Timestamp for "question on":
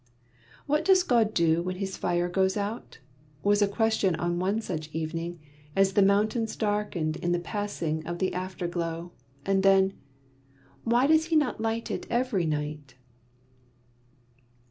3.67-4.39